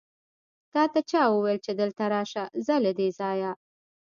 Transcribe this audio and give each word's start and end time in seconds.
تاته 0.73 0.99
چا 1.09 1.21
وويل 1.31 1.59
چې 1.65 1.71
دلته 1.81 2.03
راشه؟ 2.13 2.43
ځه 2.65 2.75
له 2.83 2.91
دې 2.99 3.07
ځايه! 3.19 3.51